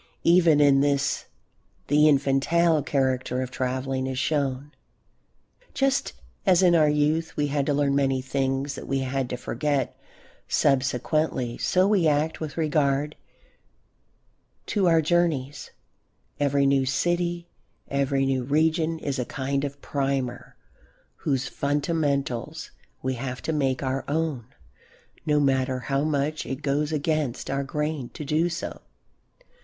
Even 0.23 0.59
in 0.59 0.79
this 0.81 1.25
the 1.85 2.09
infantile 2.09 2.81
character 2.81 3.43
of 3.43 3.51
travelling 3.51 4.07
is 4.07 4.17
shown. 4.17 4.71
Just 5.75 6.13
as 6.43 6.63
in 6.63 6.73
our 6.73 6.89
youth 6.89 7.37
we 7.37 7.45
had 7.45 7.67
to 7.67 7.73
learn 7.75 7.93
many 7.93 8.19
things 8.19 8.73
that 8.73 8.87
we 8.87 9.01
had 9.01 9.29
to 9.29 9.37
forget 9.37 9.95
subsequently 10.47 11.55
so 11.59 11.87
we 11.87 12.07
act 12.07 12.39
with 12.39 12.57
regard 12.57 13.15
to 14.65 14.87
our 14.87 15.03
journeys; 15.03 15.69
every 16.39 16.65
new 16.65 16.83
city, 16.83 17.47
every 17.87 18.25
new 18.25 18.43
region 18.43 18.97
is 18.97 19.19
a 19.19 19.23
kind 19.25 19.63
of 19.63 19.83
primer 19.83 20.55
whose 21.17 21.47
fundamentals 21.47 22.71
we 23.03 23.13
have 23.13 23.39
to 23.43 23.53
make 23.53 23.83
our 23.83 24.03
own 24.07 24.45
no 25.27 25.39
matter 25.39 25.77
how 25.79 26.03
much 26.03 26.43
it 26.43 26.63
goes 26.63 26.91
against 26.91 27.51
our 27.51 27.63
grain 27.63 28.09
to 28.09 28.25
do 28.25 28.49
so. 28.49 28.81